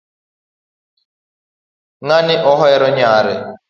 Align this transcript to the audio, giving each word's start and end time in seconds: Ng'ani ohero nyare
Ng'ani 2.05 2.35
ohero 2.51 2.87
nyare 2.97 3.35